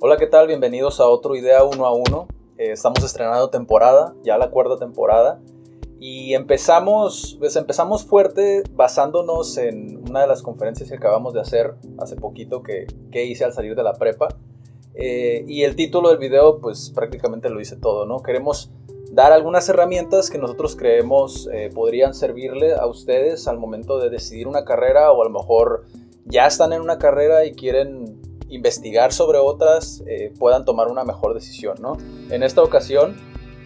Hola, 0.00 0.16
¿qué 0.16 0.26
tal? 0.28 0.46
Bienvenidos 0.46 1.00
a 1.00 1.06
otro 1.06 1.34
Idea 1.34 1.64
Uno 1.64 1.86
a 1.86 1.92
Uno. 1.92 2.28
Eh, 2.56 2.70
estamos 2.70 3.02
estrenando 3.02 3.50
temporada, 3.50 4.14
ya 4.22 4.38
la 4.38 4.50
cuarta 4.50 4.78
temporada. 4.78 5.40
Y 5.98 6.34
empezamos, 6.34 7.36
pues 7.40 7.56
empezamos 7.56 8.04
fuerte 8.04 8.62
basándonos 8.72 9.58
en 9.58 10.08
una 10.08 10.20
de 10.20 10.28
las 10.28 10.42
conferencias 10.42 10.88
que 10.88 10.94
acabamos 10.94 11.34
de 11.34 11.40
hacer 11.40 11.74
hace 11.98 12.14
poquito 12.14 12.62
que, 12.62 12.86
que 13.10 13.24
hice 13.24 13.44
al 13.44 13.52
salir 13.52 13.74
de 13.74 13.82
la 13.82 13.94
prepa. 13.94 14.28
Eh, 14.94 15.44
y 15.48 15.64
el 15.64 15.74
título 15.74 16.10
del 16.10 16.18
video 16.18 16.60
pues 16.60 16.92
prácticamente 16.94 17.50
lo 17.50 17.58
dice 17.58 17.76
todo, 17.76 18.06
¿no? 18.06 18.22
Queremos 18.22 18.70
dar 19.16 19.32
algunas 19.32 19.66
herramientas 19.70 20.28
que 20.28 20.36
nosotros 20.36 20.76
creemos 20.76 21.48
eh, 21.50 21.70
podrían 21.74 22.12
servirle 22.12 22.74
a 22.74 22.84
ustedes 22.84 23.48
al 23.48 23.56
momento 23.56 23.98
de 23.98 24.10
decidir 24.10 24.46
una 24.46 24.66
carrera 24.66 25.10
o 25.10 25.22
a 25.22 25.24
lo 25.24 25.30
mejor 25.30 25.86
ya 26.26 26.46
están 26.46 26.74
en 26.74 26.82
una 26.82 26.98
carrera 26.98 27.46
y 27.46 27.54
quieren 27.54 28.20
investigar 28.50 29.14
sobre 29.14 29.38
otras, 29.38 30.04
eh, 30.06 30.34
puedan 30.38 30.66
tomar 30.66 30.88
una 30.88 31.02
mejor 31.02 31.32
decisión, 31.32 31.76
¿no? 31.80 31.96
En 32.28 32.42
esta 32.42 32.62
ocasión 32.62 33.16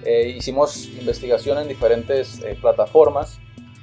eh, 0.04 0.28
hicimos 0.28 0.86
investigación 0.86 1.58
en 1.58 1.66
diferentes 1.66 2.40
plataformas 2.60 3.40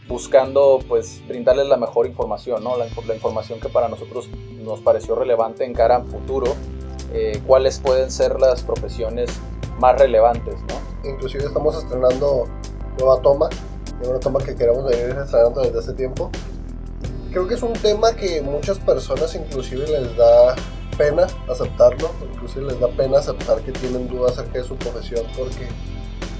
buscando 0.07 0.79
pues 0.87 1.21
brindarles 1.27 1.67
la 1.67 1.75
mejor 1.75 2.07
información, 2.07 2.63
¿no? 2.63 2.77
La, 2.77 2.87
información 3.13 3.59
que 3.59 3.67
para 3.67 3.89
nosotros 3.89 4.29
nos 4.63 4.79
pareció 4.79 5.15
relevante 5.15 5.65
en 5.65 5.73
cara 5.73 5.97
al 5.97 6.05
futuro, 6.05 6.55
cuáles 7.45 7.79
pueden 7.79 8.09
ser 8.09 8.39
las 8.39 8.63
profesiones 8.63 9.29
más 9.79 9.99
relevantes, 9.99 10.55
¿no? 10.61 10.86
Inclusive 11.03 11.45
estamos 11.45 11.75
estrenando 11.77 12.45
nueva 12.99 13.21
toma, 13.21 13.49
una 14.03 14.19
toma 14.19 14.39
que 14.39 14.55
queremos 14.55 14.85
venir 14.85 15.15
estrenando 15.17 15.61
desde 15.61 15.79
hace 15.79 15.93
tiempo. 15.93 16.29
Creo 17.31 17.47
que 17.47 17.55
es 17.55 17.63
un 17.63 17.73
tema 17.73 18.13
que 18.13 18.41
muchas 18.41 18.79
personas 18.79 19.35
inclusive 19.35 19.87
les 19.87 20.15
da 20.17 20.55
pena 20.97 21.27
aceptarlo, 21.49 22.09
inclusive 22.33 22.65
les 22.65 22.79
da 22.79 22.87
pena 22.87 23.19
aceptar 23.19 23.61
que 23.61 23.71
tienen 23.71 24.07
dudas 24.07 24.33
acerca 24.33 24.59
de 24.59 24.63
su 24.63 24.75
profesión 24.75 25.23
porque 25.37 25.67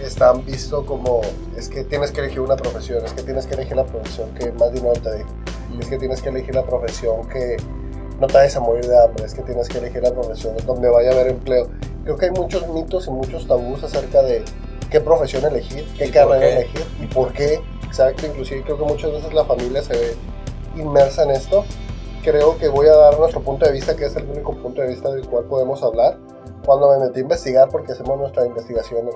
están 0.02 0.44
visto 0.46 0.86
como 0.86 1.22
es 1.56 1.70
que 1.70 1.84
tienes 1.84 2.12
que 2.12 2.22
elegir 2.22 2.40
una 2.40 2.56
profesión, 2.56 3.06
es 3.06 3.14
que 3.14 3.24
tienes 3.24 3.46
que 3.46 3.56
elegir 3.56 3.76
la 3.76 3.86
profesión 3.86 4.34
que 4.34 4.52
más 4.54 4.72
dinero 4.74 4.94
te 4.94 5.10
dé, 5.10 5.26
es 5.80 5.88
que 5.88 5.98
tienes 5.98 6.22
que 6.22 6.30
elegir 6.30 6.56
la 6.56 6.64
profesión 6.64 7.28
que 7.30 7.58
no 8.20 8.28
te 8.28 8.34
vayas 8.34 8.56
a 8.56 8.60
morir 8.60 8.86
de 8.88 9.00
hambre, 9.00 9.26
es 9.26 9.34
que 9.34 9.42
tienes 9.44 9.68
que 9.68 9.78
elegir 9.78 10.02
la 10.02 10.12
profesión 10.12 10.56
donde 10.66 10.90
vaya 10.90 11.10
a 11.10 11.14
haber 11.14 11.28
empleo. 11.28 11.68
Creo 12.04 12.18
que 12.18 12.26
hay 12.26 12.32
muchos 12.32 12.68
mitos 12.70 13.08
y 13.08 13.12
muchos 13.12 13.48
tabús 13.48 13.84
acerca 13.84 14.22
de 14.22 14.44
qué 14.90 15.02
profesión 15.02 15.46
elegir, 15.46 15.86
qué 15.98 16.10
carrera 16.10 16.48
elegir 16.48 16.86
y 17.02 17.06
por 17.08 17.34
qué. 17.34 17.62
Exacto, 17.86 18.26
inclusive 18.26 18.64
creo 18.64 18.78
que 18.78 18.86
muchas 18.86 19.12
veces 19.12 19.34
la 19.34 19.46
familia 19.46 19.82
se 19.82 19.94
ve 19.94 20.16
inmersa 20.76 21.24
en 21.24 21.32
esto. 21.32 21.64
Creo 22.24 22.58
que 22.58 22.68
voy 22.68 22.88
a 22.88 22.96
dar 22.96 23.20
nuestro 23.20 23.42
punto 23.42 23.66
de 23.66 23.72
vista, 23.72 23.96
que 23.96 24.06
es 24.06 24.16
el 24.16 24.26
único 24.30 24.56
punto 24.56 24.82
de 24.82 24.88
vista 24.88 25.10
del 25.12 25.28
cual 25.28 25.46
podemos 25.46 25.82
hablar. 25.84 26.18
Cuando 26.66 26.92
me 26.92 27.06
metí 27.06 27.20
a 27.20 27.22
investigar, 27.22 27.70
porque 27.70 27.94
hacemos 27.94 28.18
nuestra 28.18 28.46
investigación 28.46 29.10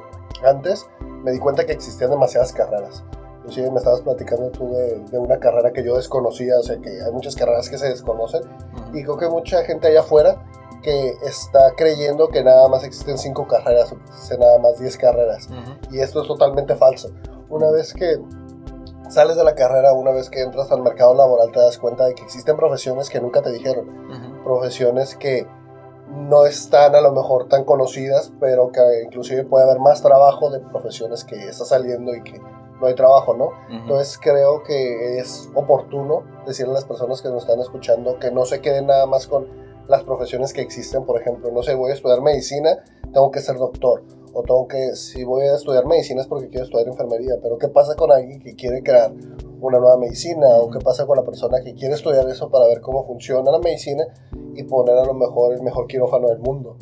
antes 0.44 0.88
me 1.24 1.32
di 1.32 1.40
cuenta 1.40 1.66
que 1.66 1.74
existían 1.74 2.10
demasiadas 2.10 2.52
carreras. 2.54 3.04
Inclusive 3.42 3.72
me 3.72 3.78
estabas 3.78 4.02
platicando 4.02 4.50
tú 4.52 4.72
de, 4.72 5.00
de, 5.12 5.18
una 5.18 5.40
carrera 5.40 5.72
que 5.72 5.84
yo 5.84 5.96
desconocía, 5.96 6.60
o 6.60 6.64
sea 6.64 6.78
que 6.78 7.02
hay 7.02 7.12
muchas 7.12 7.36
carreras 7.36 7.70
que 7.70 7.78
se 7.78 7.90
desconocen 7.90 8.44
y 8.94 9.04
creo 9.04 9.18
que 9.18 9.28
mucha 9.28 9.64
gente 9.64 9.88
allá 9.88 10.02
afuera 10.02 10.44
que 10.82 11.18
está 11.24 11.74
creyendo 11.76 12.30
que 12.30 12.44
nada 12.44 12.68
más 12.68 12.84
existen 12.84 13.18
cinco 13.18 13.48
carreras 13.48 13.92
o 13.92 13.98
que 13.98 14.04
existen 14.06 14.40
nada 14.40 14.58
más 14.60 14.80
10 14.80 14.98
carreras 14.98 15.48
y 15.92 16.00
esto 16.00 16.22
es 16.22 16.28
totalmente 16.28 16.76
falso. 16.76 17.10
Una 17.50 17.70
vez 17.72 17.94
que 17.94 18.20
sales 19.10 19.36
de 19.36 19.44
la 19.44 19.56
carrera, 19.56 19.94
una 19.94 20.12
vez 20.12 20.30
que 20.30 20.42
entras 20.42 20.72
al 20.72 20.82
mercado 20.82 21.14
laboral 21.14 21.52
te 21.52 21.60
das 21.60 21.78
cuenta 21.78 22.06
de 22.06 22.16
que 22.16 22.24
existen 22.24 22.56
profesiones 22.56 23.10
que 23.10 23.20
nunca 23.20 23.42
te 23.42 23.52
dijeron, 23.52 24.44
profesiones 24.44 25.16
que 25.16 25.48
no 26.10 26.46
están 26.46 26.96
a 26.96 27.02
lo 27.02 27.12
mejor 27.12 27.48
tan 27.48 27.64
conocidas, 27.64 28.34
pero 28.40 28.72
que 28.72 28.82
inclusive 29.06 29.44
puede 29.44 29.66
haber 29.66 29.80
más 29.80 30.02
trabajo 30.02 30.50
de 30.50 30.60
profesiones 30.60 31.24
que 31.24 31.48
está 31.48 31.64
saliendo 31.66 32.14
y 32.14 32.24
que 32.24 32.42
no 32.82 32.88
hay 32.88 32.96
trabajo, 32.96 33.34
¿no? 33.36 33.52
Entonces 33.70 34.18
creo 34.22 34.64
que 34.64 35.20
es 35.20 35.50
oportuno 35.54 36.24
decirle 36.46 36.72
a 36.72 36.76
las 36.76 36.86
personas 36.86 37.22
que 37.22 37.30
nos 37.30 37.44
están 37.44 37.60
escuchando 37.60 38.20
que 38.20 38.32
no 38.32 38.44
se 38.46 38.60
queden 38.60 38.88
nada 38.88 39.06
más 39.06 39.28
con 39.28 39.48
las 39.88 40.04
profesiones 40.04 40.52
que 40.54 40.62
existen, 40.62 41.06
por 41.06 41.22
ejemplo, 41.22 41.52
no 41.52 41.64
sé, 41.64 41.76
voy 41.76 41.92
a 41.92 41.94
estudiar 41.94 42.22
medicina, 42.22 42.84
tengo 43.14 43.30
que 43.30 43.40
ser 43.40 43.58
doctor, 43.58 44.04
o 44.34 44.44
tengo 44.44 44.68
que, 44.68 44.96
si 44.96 45.24
voy 45.24 45.46
a 45.46 45.56
estudiar 45.56 45.86
medicina 45.86 46.22
es 46.22 46.28
porque 46.28 46.50
quiero 46.50 46.66
estudiar 46.66 46.88
enfermería, 46.88 47.36
pero 47.42 47.58
¿qué 47.58 47.68
pasa 47.68 47.96
con 47.96 48.12
alguien 48.12 48.40
que 48.40 48.56
quiere 48.56 48.82
crear 48.82 49.12
una 49.60 49.80
nueva 49.80 49.98
medicina? 49.98 50.48
¿O 50.56 50.72
qué 50.72 50.80
pasa 50.80 51.06
con 51.06 51.18
la 51.18 51.24
persona 51.24 51.60
que 51.62 51.74
quiere 51.76 51.94
estudiar 51.94 52.28
eso 52.30 52.50
para 52.50 52.66
ver 52.68 52.82
cómo 52.82 53.06
funciona 53.06 53.52
la 53.52 53.60
medicina 53.60 54.06
y 54.56 54.64
poner 54.64 54.98
a 54.98 55.06
lo 55.06 55.14
mejor 55.14 55.54
el 55.54 55.62
mejor 55.62 55.88
quirófano 55.88 56.30
del 56.30 56.40
mundo? 56.40 56.78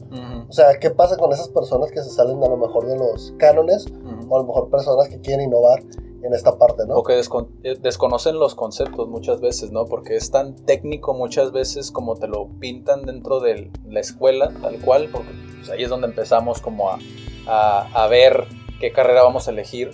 O 0.47 0.51
sea, 0.51 0.77
¿qué 0.79 0.91
pasa 0.91 1.17
con 1.17 1.31
esas 1.33 1.49
personas 1.49 1.91
que 1.91 2.01
se 2.01 2.09
salen 2.09 2.43
a 2.43 2.47
lo 2.47 2.57
mejor 2.57 2.85
de 2.85 2.97
los 2.97 3.33
cánones 3.37 3.85
o 4.29 4.35
a 4.37 4.41
lo 4.41 4.47
mejor 4.47 4.69
personas 4.69 5.09
que 5.09 5.19
quieren 5.19 5.47
innovar? 5.47 5.83
en 6.23 6.33
esta 6.33 6.57
parte, 6.57 6.85
¿no? 6.85 6.95
O 6.95 7.03
que 7.03 7.17
eh, 7.17 7.77
desconocen 7.81 8.39
los 8.39 8.55
conceptos 8.55 9.07
muchas 9.07 9.39
veces, 9.39 9.71
¿no? 9.71 9.85
Porque 9.85 10.15
es 10.15 10.31
tan 10.31 10.55
técnico 10.55 11.13
muchas 11.13 11.51
veces 11.51 11.91
como 11.91 12.15
te 12.15 12.27
lo 12.27 12.47
pintan 12.59 13.03
dentro 13.03 13.39
de 13.39 13.71
la 13.87 13.99
escuela, 13.99 14.51
tal 14.61 14.79
cual, 14.81 15.09
porque 15.11 15.31
pues, 15.55 15.69
ahí 15.69 15.83
es 15.83 15.89
donde 15.89 16.07
empezamos 16.07 16.61
como 16.61 16.89
a, 16.89 16.99
a, 17.47 18.07
ver 18.07 18.47
qué 18.79 18.91
carrera 18.91 19.23
vamos 19.23 19.47
a 19.47 19.51
elegir. 19.51 19.91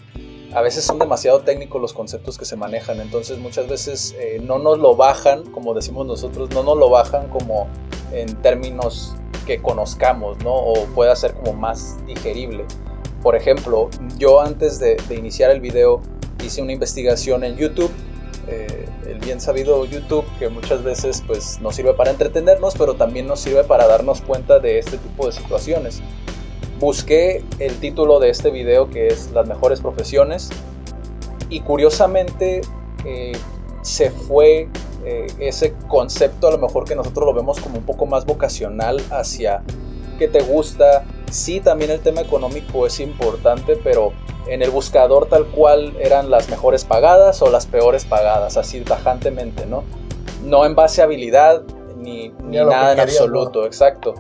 A 0.54 0.62
veces 0.62 0.84
son 0.86 1.00
demasiado 1.00 1.42
técnicos 1.42 1.82
los 1.82 1.94
conceptos 1.94 2.38
que 2.38 2.46
se 2.46 2.56
manejan, 2.56 3.02
entonces 3.02 3.38
muchas 3.38 3.68
veces 3.68 4.16
eh, 4.20 4.40
no 4.42 4.58
nos 4.58 4.80
lo 4.80 4.96
bajan, 4.96 5.44
como 5.52 5.74
decimos 5.74 6.08
nosotros, 6.08 6.50
no 6.52 6.64
nos 6.64 6.78
lo 6.78 6.90
bajan 6.90 7.28
como 7.30 7.68
en 8.14 8.42
términos 8.42 9.16
que 9.46 9.62
conozcamos, 9.62 10.38
¿no? 10.44 10.54
O 10.56 10.86
pueda 10.96 11.16
ser 11.16 11.36
como 11.36 11.54
más 11.54 11.98
digerible. 12.06 12.66
Por 13.26 13.36
ejemplo, 13.36 13.90
yo 14.20 14.40
antes 14.40 14.78
de, 14.78 14.98
iniciar 15.10 15.50
el 15.50 15.60
video 15.60 16.00
hice 16.46 16.62
una 16.62 16.74
investigación 16.74 17.44
en 17.44 17.58
YouTube, 17.58 17.90
eh, 18.48 18.86
el 19.08 19.18
bien 19.18 19.42
sabido 19.42 19.84
YouTube, 19.86 20.26
que 20.38 20.48
muchas 20.50 20.84
veces 20.84 21.24
pues 21.26 21.60
nos 21.60 21.76
sirve 21.76 21.96
para 21.96 22.12
entretenernos, 22.12 22.76
pero 22.78 22.94
también 22.94 23.26
nos 23.26 23.40
sirve 23.40 23.64
para 23.64 23.88
darnos 23.88 24.22
cuenta 24.22 24.60
de 24.60 24.78
este 24.78 25.00
tipo 25.00 25.26
de 25.26 25.32
situaciones 25.32 26.04
busqué 26.80 27.44
el 27.60 27.80
título 27.80 28.20
de 28.20 28.30
este 28.30 28.52
video 28.52 28.90
que 28.90 29.08
es 29.08 29.32
Las 29.32 29.48
mejores 29.48 29.82
profesiones 29.82 30.50
y 31.50 31.62
curiosamente 31.62 32.62
eh, 33.06 33.32
se 33.82 34.12
fue 34.12 34.68
eh, 35.06 35.28
ese 35.40 35.74
concepto 35.88 36.48
a 36.48 36.52
lo 36.52 36.58
mejor 36.58 36.86
que 36.86 36.96
nosotros 36.96 37.26
lo 37.26 37.34
vemos 37.34 37.60
como 37.60 37.78
un 37.78 37.86
poco 37.86 38.06
más 38.06 38.26
vocacional 38.26 39.02
hacia 39.10 39.64
qué 40.18 40.28
te 40.28 40.42
gusta. 40.42 41.06
Sí, 41.36 41.60
también 41.60 41.92
el 41.92 42.00
tema 42.00 42.22
económico 42.22 42.88
es 42.88 43.02
importante, 43.02 43.76
pero 43.84 44.14
en 44.48 44.62
el 44.62 44.70
buscador 44.70 45.28
tal 45.28 45.46
cual 45.48 45.94
eran 46.00 46.32
las 46.32 46.50
mejores 46.50 46.86
pagadas 46.86 47.42
o 47.42 47.52
las 47.52 47.66
peores 47.66 48.06
pagadas, 48.06 48.56
así 48.56 48.80
tajantemente, 48.80 49.66
¿no? 49.66 49.84
No 50.46 50.66
en 50.66 50.76
base 50.76 51.02
a 51.02 51.04
habilidad 51.04 51.62
ni, 51.98 52.30
ni 52.42 52.56
nada 52.56 52.94
en 52.94 53.02
absoluto, 53.02 53.66
exacto. 53.66 54.14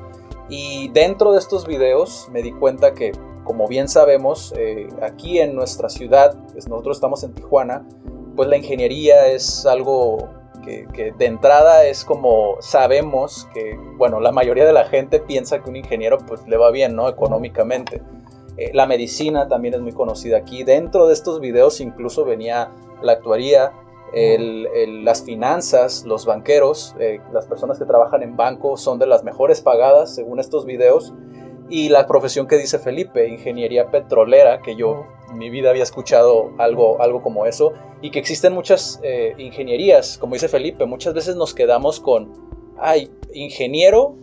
Y 0.49 0.89
dentro 0.89 1.31
de 1.31 1.39
estos 1.39 1.65
videos 1.65 2.27
me 2.33 2.41
di 2.41 2.51
cuenta 2.51 2.93
que, 2.93 3.13
como 3.45 3.65
bien 3.69 3.87
sabemos, 3.87 4.53
eh, 4.57 4.89
aquí 5.01 5.39
en 5.39 5.55
nuestra 5.55 5.87
ciudad, 5.87 6.35
pues 6.51 6.67
nosotros 6.67 6.97
estamos 6.97 7.23
en 7.23 7.33
Tijuana, 7.33 7.87
pues 8.35 8.49
la 8.49 8.57
ingeniería 8.57 9.27
es 9.27 9.65
algo 9.65 10.27
que, 10.65 11.13
de 11.17 11.25
entrada 11.25 11.85
es 11.85 12.03
como 12.03 12.57
sabemos 12.59 13.47
que, 13.53 13.79
bueno, 13.97 14.19
la 14.19 14.31
mayoría 14.31 14.65
de 14.65 14.73
la 14.73 14.85
gente 14.85 15.19
piensa 15.19 15.61
que 15.61 15.69
un 15.69 15.75
ingeniero 15.75 16.17
pues 16.17 16.47
le 16.47 16.57
va 16.57 16.71
bien, 16.71 16.95
¿no? 16.95 17.07
Económicamente. 17.07 18.01
Eh, 18.57 18.71
la 18.73 18.87
medicina 18.87 19.47
también 19.47 19.75
es 19.75 19.81
muy 19.81 19.91
conocida 19.91 20.37
aquí. 20.37 20.63
Dentro 20.63 21.07
de 21.07 21.13
estos 21.13 21.39
videos 21.39 21.79
incluso 21.81 22.25
venía 22.25 22.71
la 23.01 23.13
actuaría, 23.13 23.71
las 24.13 25.23
finanzas, 25.23 26.05
los 26.05 26.25
banqueros, 26.25 26.95
eh, 26.99 27.19
las 27.33 27.47
personas 27.47 27.77
que 27.77 27.85
trabajan 27.85 28.23
en 28.23 28.37
banco 28.37 28.77
son 28.77 28.97
de 28.97 29.07
las 29.07 29.23
mejores 29.23 29.61
pagadas 29.61 30.15
según 30.15 30.39
estos 30.39 30.65
videos. 30.65 31.13
Y 31.69 31.89
la 31.89 32.05
profesión 32.05 32.47
que 32.47 32.57
dice 32.57 32.77
Felipe, 32.77 33.27
ingeniería 33.27 33.89
petrolera, 33.89 34.61
que 34.61 34.75
yo 34.75 35.05
en 35.31 35.37
mi 35.37 35.49
vida 35.49 35.71
había 35.71 35.83
escuchado 35.83 36.51
algo, 36.59 37.01
algo 37.01 37.21
como 37.23 37.45
eso, 37.45 37.73
y 38.01 38.11
que 38.11 38.19
existen 38.19 38.53
muchas 38.53 38.99
eh, 39.03 39.33
ingenierías, 39.37 40.17
como 40.19 40.33
dice 40.33 40.47
Felipe, 40.47 40.85
muchas 40.85 41.13
veces 41.13 41.35
nos 41.35 41.53
quedamos 41.53 41.99
con, 41.99 42.33
ay, 42.77 43.11
ingeniero 43.33 44.15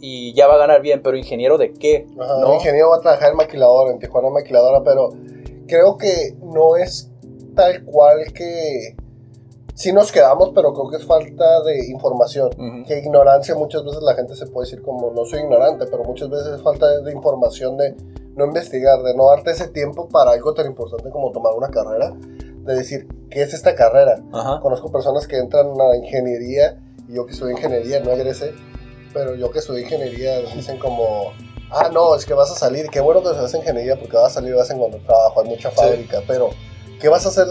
y 0.00 0.34
ya 0.34 0.48
va 0.48 0.54
a 0.54 0.58
ganar 0.58 0.82
bien, 0.82 1.00
pero 1.02 1.16
ingeniero 1.16 1.56
de 1.56 1.72
qué? 1.72 2.06
¿no? 2.16 2.54
ingeniero 2.54 2.90
va 2.90 2.96
a 2.96 3.00
trabajar 3.00 3.30
en 3.30 3.36
maquiladora, 3.36 3.92
en 3.92 4.00
Tijuana 4.00 4.30
maquiladora, 4.30 4.82
pero 4.82 5.10
creo 5.68 5.96
que 5.96 6.34
no 6.42 6.76
es 6.76 7.12
tal 7.54 7.84
cual 7.84 8.32
que 8.32 8.96
sí 9.82 9.92
nos 9.92 10.12
quedamos, 10.12 10.52
pero 10.54 10.72
creo 10.72 10.88
que 10.88 10.96
es 10.96 11.04
falta 11.04 11.62
de 11.64 11.90
información. 11.90 12.50
Que 12.86 12.98
ignorancia, 12.98 13.56
muchas 13.56 13.84
veces 13.84 14.00
la 14.02 14.14
gente 14.14 14.36
se 14.36 14.46
puede 14.46 14.66
decir 14.66 14.82
como 14.82 15.10
no 15.10 15.24
soy 15.24 15.40
ignorante, 15.40 15.86
pero 15.90 16.04
muchas 16.04 16.30
veces 16.30 16.54
es 16.54 16.62
falta 16.62 16.86
de, 17.00 17.12
información 17.12 17.76
de 17.76 17.96
no 18.36 18.44
investigar, 18.44 19.02
de 19.02 19.14
no 19.16 19.26
darte 19.26 19.50
ese 19.50 19.68
tiempo 19.68 20.08
para 20.08 20.30
algo 20.30 20.54
tan 20.54 20.66
importante 20.66 21.10
como 21.10 21.32
tomar 21.32 21.54
una 21.54 21.68
carrera, 21.68 22.14
de 22.64 22.74
decir, 22.76 23.08
¿qué 23.28 23.42
es 23.42 23.54
esta 23.54 23.74
carrera? 23.74 24.22
Ajá. 24.32 24.60
Conozco 24.60 24.92
personas 24.92 25.26
que 25.26 25.38
entran 25.38 25.72
a 25.80 25.96
ingeniería, 25.96 26.80
y 27.08 27.14
yo 27.14 27.26
que 27.26 27.32
estudié 27.32 27.54
ingeniería, 27.54 27.98
no 28.00 28.12
egresé, 28.12 28.52
pero 29.12 29.34
yo 29.34 29.50
que 29.50 29.58
estudié 29.58 29.82
ingeniería 29.82 30.38
dicen 30.54 30.78
como, 30.78 31.32
ah, 31.72 31.90
no, 31.92 32.14
es 32.14 32.24
que 32.24 32.34
vas 32.34 32.52
a 32.52 32.54
salir, 32.54 32.88
qué 32.88 33.00
bueno 33.00 33.20
que 33.20 33.30
haces 33.30 33.54
ingeniería 33.54 33.98
porque 33.98 34.16
vas 34.16 34.30
a 34.30 34.34
salir, 34.34 34.54
vas 34.54 34.70
a 34.70 34.74
encontrar 34.74 35.02
trabajo, 35.02 35.40
hay 35.40 35.48
mucha 35.48 35.72
fábrica, 35.72 36.22
pero 36.28 36.50
¿qué 37.00 37.08
vas 37.08 37.26
a 37.26 37.30
hacer 37.30 37.48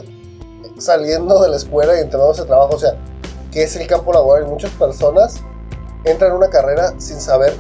saliendo 0.82 1.42
de 1.42 1.50
la 1.50 1.58
escuela 1.58 1.96
y 1.98 2.02
entrando 2.02 2.32
a 2.32 2.34
trabajo? 2.34 2.76
O 2.76 2.80
sea, 2.80 2.96
¿qué 3.52 3.64
es 3.64 3.76
el 3.76 3.88
campo 3.88 4.12
laboral? 4.14 4.48
Y 4.48 4.50
muchas 4.50 4.72
personas 4.72 5.36
entran 6.04 6.32
en 6.32 6.38
una 6.38 6.50
carrera 6.50 6.94
sin 6.98 7.22
saber 7.22 7.54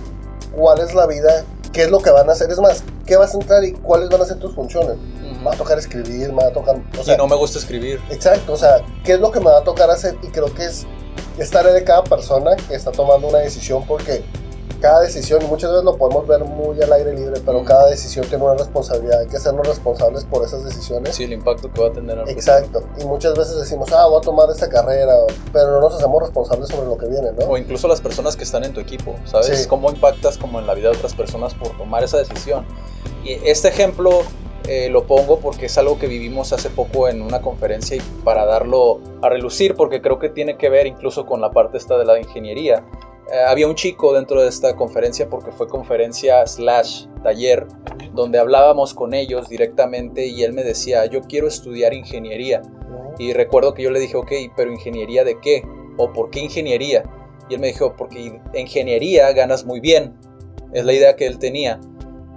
cuál 0.56 0.80
es 0.80 0.94
la 0.94 1.08
vida, 1.08 1.46
qué 1.72 1.84
es 1.84 1.92
lo 1.92 2.00
que 2.00 2.10
van 2.10 2.30
a 2.30 2.34
hacer, 2.34 2.50
es 2.50 2.60
más, 2.60 2.84
qué 3.06 3.16
vas 3.16 3.34
a 3.34 3.38
entrar 3.38 3.64
y 3.64 3.74
cuáles 3.74 4.10
van 4.10 4.22
a 4.22 4.26
ser 4.26 4.40
tus 4.40 4.54
funciones. 4.54 4.98
Me 4.98 5.46
va 5.46 5.54
a 5.54 5.58
tocar 5.58 5.78
escribir, 5.78 6.32
me 6.34 6.44
va 6.44 6.50
a 6.50 6.54
tocar... 6.54 6.76
O 7.00 7.04
sea, 7.04 7.16
y 7.16 7.18
no 7.18 7.28
me 7.28 7.36
gusta 7.36 7.58
escribir. 7.58 8.00
Exacto, 8.10 8.54
o 8.54 8.58
sea, 8.58 8.78
¿qué 9.04 9.14
es 9.14 9.20
lo 9.20 9.32
que 9.32 9.40
me 9.40 9.46
va 9.46 9.60
a 9.60 9.64
tocar 9.64 9.90
hacer? 9.90 10.16
Y 10.22 10.28
creo 10.28 10.54
que 10.54 10.66
es 10.66 10.86
estar 11.38 11.66
de 11.66 11.84
cada 11.84 12.04
persona 12.04 12.56
que 12.56 12.76
está 12.76 12.92
tomando 12.92 13.28
una 13.28 13.40
decisión 13.40 13.86
porque 13.88 14.24
cada 14.82 15.02
decisión, 15.02 15.42
y 15.42 15.46
muchas 15.46 15.70
veces 15.70 15.86
lo 15.86 15.96
podemos 15.96 16.28
ver 16.28 16.44
muy 16.44 16.82
al 16.82 16.92
aire 16.92 17.14
libre, 17.14 17.40
pero 17.46 17.64
cada 17.64 17.88
decisión 17.90 18.26
tiene 18.28 18.44
una 18.44 18.56
responsabilidad, 18.56 19.22
hay 19.22 19.28
que 19.28 19.38
hacernos 19.38 19.68
responsables 19.68 20.26
por 20.26 20.44
esas 20.46 20.66
decisiones. 20.66 21.16
Sí, 21.16 21.24
el 21.24 21.34
impacto 21.34 21.72
que 21.72 21.82
va 21.82 21.88
a 21.88 21.92
tener. 21.94 22.20
al 22.20 22.28
Exacto, 22.30 22.84
y 23.00 23.06
muchas 23.06 23.38
veces 23.38 23.58
decimos, 23.60 23.92
ah, 23.94 24.08
voy 24.08 24.18
a 24.18 24.22
tomar 24.22 24.50
esta 24.50 24.68
carrera, 24.68 25.14
pero 25.54 25.72
no 25.72 25.82
nos 25.82 25.96
hacemos 25.96 26.22
responsables 26.22 26.70
sobre 26.70 26.88
lo 26.88 26.98
que 26.98 27.08
viene, 27.08 27.32
¿no? 27.32 27.46
O 27.46 27.58
incluso 27.58 27.88
las 27.88 28.02
personas 28.02 28.36
que 28.36 28.44
están 28.44 28.64
en 28.64 28.74
tu 28.74 28.80
equipo, 28.80 29.16
¿sabes? 29.26 29.62
Sí. 29.62 29.68
Cómo 29.68 29.90
impactas 29.90 30.38
como 30.38 30.60
en 30.60 30.68
la 30.68 30.74
vida 30.74 30.90
de 30.90 30.98
otras 30.98 31.14
personas 31.14 31.54
por 31.54 31.78
tomar 31.78 32.04
esa 32.04 32.18
decisión. 32.18 32.66
Y 33.24 33.34
este 33.48 33.68
ejemplo 33.68 34.24
eh, 34.68 34.90
lo 34.90 35.06
pongo 35.06 35.40
porque 35.40 35.66
es 35.66 35.78
algo 35.78 35.98
que 35.98 36.08
vivimos 36.08 36.54
hace 36.54 36.70
poco 36.70 37.08
en 37.08 37.22
una 37.22 37.42
conferencia 37.42 37.98
y 37.98 38.02
para 38.24 38.46
darlo 38.46 39.00
a 39.22 39.30
relucir, 39.30 39.76
porque 39.76 40.02
creo 40.02 40.20
que 40.20 40.30
tiene 40.30 40.58
que 40.58 40.70
ver 40.70 40.88
incluso 40.88 41.26
con 41.26 41.42
la 41.42 41.52
parte 41.52 41.78
esta 41.78 41.98
de 41.98 42.06
la 42.06 42.20
ingeniería. 42.20 42.84
Eh, 43.32 43.40
había 43.48 43.68
un 43.68 43.76
chico 43.76 44.14
dentro 44.14 44.42
de 44.42 44.48
esta 44.48 44.76
conferencia 44.76 45.30
porque 45.30 45.52
fue 45.52 45.68
conferencia 45.68 46.46
slash 46.48 47.06
taller 47.24 47.68
donde 48.14 48.40
hablábamos 48.40 48.94
con 48.94 49.14
ellos 49.14 49.48
directamente 49.50 50.26
y 50.28 50.44
él 50.44 50.54
me 50.54 50.64
decía, 50.64 51.06
yo 51.06 51.22
quiero 51.22 51.48
estudiar 51.48 51.94
ingeniería. 51.94 52.62
Y 53.18 53.34
recuerdo 53.34 53.74
que 53.74 53.84
yo 53.84 53.92
le 53.92 54.00
dije, 54.00 54.18
ok, 54.18 54.32
pero 54.56 54.72
ingeniería 54.72 55.24
de 55.24 55.40
qué? 55.40 55.64
¿O 55.98 56.12
por 56.12 56.30
qué 56.30 56.42
ingeniería? 56.42 57.04
Y 57.50 57.56
él 57.56 57.60
me 57.60 57.68
dijo, 57.68 57.96
porque 57.96 58.42
en 58.54 58.60
ingeniería 58.60 59.32
ganas 59.34 59.66
muy 59.66 59.80
bien. 59.80 60.16
Es 60.74 60.86
la 60.86 60.94
idea 60.94 61.16
que 61.16 61.28
él 61.28 61.38
tenía. 61.38 61.80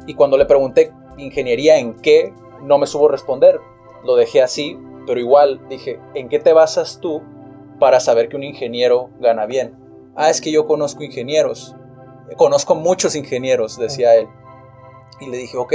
Y 0.07 0.15
cuando 0.15 0.37
le 0.37 0.45
pregunté, 0.45 0.93
¿ingeniería 1.17 1.79
en 1.79 1.95
qué? 1.95 2.33
No 2.63 2.79
me 2.79 2.87
supo 2.87 3.09
responder. 3.09 3.59
Lo 4.05 4.17
dejé 4.17 4.43
así, 4.43 4.79
pero 5.07 5.19
igual 5.19 5.61
dije, 5.69 5.99
¿en 6.15 6.29
qué 6.29 6.39
te 6.39 6.53
basas 6.53 6.99
tú 7.01 7.23
para 7.79 8.01
saber 8.01 8.29
que 8.29 8.37
un 8.37 8.43
ingeniero 8.43 9.11
gana 9.21 9.47
bien? 9.47 9.84
Ah, 10.17 10.31
es 10.31 10.41
que 10.41 10.51
yo 10.53 10.67
conozco 10.67 11.03
ingenieros. 11.03 11.75
Conozco 12.37 12.75
muchos 12.75 13.17
ingenieros, 13.17 13.79
decía 13.79 14.15
él. 14.15 14.29
Y 15.21 15.29
le 15.29 15.39
dije, 15.39 15.57
ok, 15.57 15.75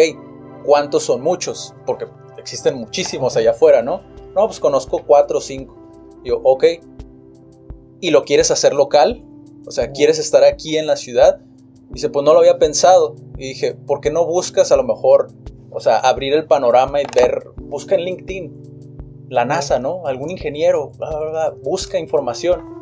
¿cuántos 0.64 1.04
son 1.04 1.22
muchos? 1.22 1.74
Porque 1.86 2.06
existen 2.38 2.76
muchísimos 2.76 3.36
allá 3.38 3.52
afuera, 3.52 3.82
¿no? 3.82 4.02
No, 4.36 4.46
pues 4.48 4.60
conozco 4.60 5.04
cuatro 5.06 5.40
o 5.40 5.42
cinco. 5.42 5.76
Y 6.24 6.30
yo, 6.30 6.40
ok. 6.44 6.66
¿Y 8.02 8.12
lo 8.12 8.24
quieres 8.24 8.52
hacer 8.52 8.74
local? 8.74 9.26
O 9.68 9.72
sea, 9.72 9.92
¿quieres 9.92 10.20
estar 10.20 10.44
aquí 10.44 10.78
en 10.78 10.88
la 10.88 10.96
ciudad? 10.96 11.42
Dice, 11.90 12.10
pues 12.10 12.26
no 12.26 12.34
lo 12.34 12.40
había 12.40 12.58
pensado. 12.58 13.16
Y 13.38 13.50
dije, 13.50 13.74
¿por 13.74 14.00
qué 14.00 14.12
no 14.12 14.26
buscas 14.26 14.72
a 14.72 14.78
lo 14.78 14.84
mejor, 14.84 15.32
o 15.72 15.80
sea, 15.80 15.98
abrir 15.98 16.34
el 16.34 16.46
panorama 16.46 17.02
y 17.02 17.06
ver, 17.16 17.50
busca 17.58 17.96
en 17.96 18.02
LinkedIn, 18.02 19.28
la 19.30 19.46
NASA, 19.46 19.80
¿no? 19.80 20.08
Algún 20.08 20.32
ingeniero, 20.32 20.92
bla, 20.98 21.10
bla, 21.10 21.30
bla, 21.30 21.56
busca 21.64 22.00
información. 22.00 22.79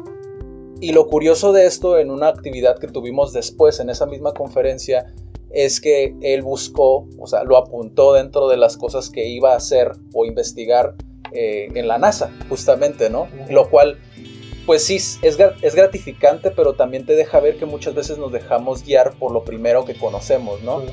Y 0.80 0.92
lo 0.92 1.08
curioso 1.08 1.54
de 1.54 1.66
esto 1.66 1.98
en 1.98 2.12
una 2.12 2.28
actividad 2.28 2.78
que 2.78 2.88
tuvimos 2.88 3.34
después 3.34 3.80
en 3.80 3.90
esa 3.90 4.06
misma 4.06 4.34
conferencia 4.34 5.14
es 5.52 5.82
que 5.82 6.16
él 6.22 6.44
buscó, 6.44 7.08
o 7.18 7.26
sea, 7.26 7.44
lo 7.44 7.58
apuntó 7.58 8.14
dentro 8.14 8.48
de 8.48 8.58
las 8.58 8.78
cosas 8.78 9.10
que 9.10 9.28
iba 9.28 9.54
a 9.54 9.58
hacer 9.58 9.92
o 10.14 10.26
investigar 10.26 10.96
eh, 11.32 11.70
en 11.74 11.88
la 11.88 11.98
NASA, 11.98 12.32
justamente, 12.50 13.10
¿no? 13.10 13.28
Lo 13.50 13.70
cual, 13.70 13.98
pues 14.66 14.84
sí, 14.84 14.98
es, 14.98 15.20
es 15.24 15.76
gratificante, 15.76 16.52
pero 16.52 16.74
también 16.74 17.06
te 17.06 17.16
deja 17.16 17.40
ver 17.40 17.58
que 17.58 17.66
muchas 17.66 17.96
veces 17.96 18.18
nos 18.18 18.32
dejamos 18.32 18.84
guiar 18.84 19.18
por 19.18 19.32
lo 19.32 19.44
primero 19.44 19.84
que 19.84 19.96
conocemos, 19.96 20.62
¿no? 20.62 20.82
Sí. 20.82 20.88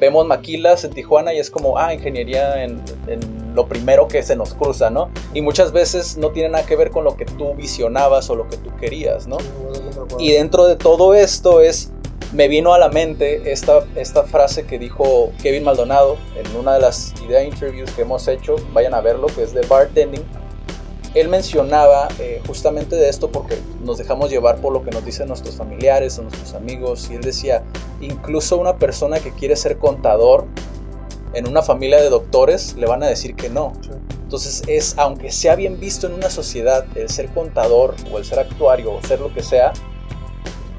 Vemos 0.00 0.26
maquilas 0.26 0.84
en 0.84 0.92
Tijuana 0.92 1.32
y 1.34 1.38
es 1.38 1.50
como, 1.50 1.78
ah, 1.78 1.94
ingeniería 1.94 2.64
en, 2.64 2.82
en 3.06 3.20
lo 3.54 3.66
primero 3.66 4.08
que 4.08 4.22
se 4.22 4.36
nos 4.36 4.54
cruza, 4.54 4.90
¿no? 4.90 5.10
Y 5.34 5.42
muchas 5.42 5.72
veces 5.72 6.16
no 6.16 6.30
tiene 6.30 6.50
nada 6.50 6.66
que 6.66 6.76
ver 6.76 6.90
con 6.90 7.04
lo 7.04 7.16
que 7.16 7.24
tú 7.24 7.54
visionabas 7.54 8.30
o 8.30 8.36
lo 8.36 8.48
que 8.48 8.56
tú 8.56 8.70
querías, 8.78 9.26
¿no? 9.26 9.38
Y 10.18 10.32
dentro 10.32 10.66
de 10.66 10.76
todo 10.76 11.14
esto 11.14 11.60
es, 11.60 11.90
me 12.32 12.48
vino 12.48 12.72
a 12.74 12.78
la 12.78 12.88
mente 12.88 13.50
esta, 13.50 13.84
esta 13.96 14.22
frase 14.24 14.64
que 14.64 14.78
dijo 14.78 15.32
Kevin 15.42 15.64
Maldonado 15.64 16.16
en 16.36 16.56
una 16.56 16.74
de 16.74 16.80
las 16.80 17.12
idea 17.22 17.42
interviews 17.42 17.90
que 17.92 18.02
hemos 18.02 18.28
hecho, 18.28 18.56
vayan 18.72 18.94
a 18.94 19.00
verlo, 19.00 19.26
que 19.26 19.42
es 19.42 19.52
de 19.52 19.62
bartending. 19.66 20.24
Él 21.14 21.28
mencionaba 21.28 22.06
eh, 22.20 22.40
justamente 22.46 22.94
de 22.94 23.08
esto 23.08 23.32
porque 23.32 23.58
nos 23.82 23.98
dejamos 23.98 24.30
llevar 24.30 24.60
por 24.60 24.72
lo 24.72 24.84
que 24.84 24.92
nos 24.92 25.04
dicen 25.04 25.26
nuestros 25.26 25.56
familiares 25.56 26.16
o 26.18 26.22
nuestros 26.22 26.54
amigos 26.54 27.08
y 27.10 27.14
él 27.14 27.20
decía, 27.20 27.64
incluso 28.00 28.56
una 28.56 28.76
persona 28.76 29.18
que 29.18 29.32
quiere 29.32 29.56
ser 29.56 29.78
contador 29.78 30.46
en 31.34 31.48
una 31.48 31.62
familia 31.62 32.00
de 32.00 32.08
doctores 32.10 32.74
le 32.76 32.86
van 32.86 33.02
a 33.02 33.06
decir 33.06 33.36
que 33.36 33.48
no. 33.50 33.72
Sí. 33.82 33.90
Entonces 34.22 34.62
es, 34.68 34.96
aunque 34.98 35.30
sea 35.32 35.56
bien 35.56 35.78
visto 35.80 36.06
en 36.06 36.14
una 36.14 36.30
sociedad 36.30 36.84
el 36.94 37.08
ser 37.10 37.32
contador 37.32 37.94
o 38.12 38.18
el 38.18 38.24
ser 38.24 38.38
actuario 38.38 38.92
o 38.94 39.02
ser 39.02 39.20
lo 39.20 39.32
que 39.34 39.42
sea, 39.42 39.72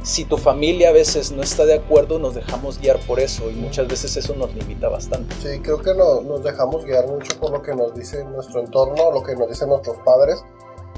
si 0.03 0.25
tu 0.25 0.37
familia 0.37 0.89
a 0.89 0.91
veces 0.93 1.31
no 1.31 1.43
está 1.43 1.63
de 1.65 1.75
acuerdo, 1.75 2.17
nos 2.17 2.33
dejamos 2.33 2.79
guiar 2.79 2.99
por 3.05 3.19
eso 3.19 3.49
y 3.51 3.53
muchas 3.53 3.87
veces 3.87 4.17
eso 4.17 4.33
nos 4.35 4.53
limita 4.55 4.89
bastante. 4.89 5.35
Sí, 5.41 5.59
creo 5.59 5.77
que 5.79 5.93
no- 5.93 6.21
nos 6.21 6.43
dejamos 6.43 6.85
guiar 6.85 7.07
mucho 7.07 7.39
por 7.39 7.51
lo 7.51 7.61
que 7.61 7.75
nos 7.75 7.93
dice 7.93 8.23
nuestro 8.23 8.61
entorno, 8.61 9.11
lo 9.11 9.21
que 9.21 9.35
nos 9.35 9.47
dicen 9.49 9.69
nuestros 9.69 9.97
padres, 10.03 10.43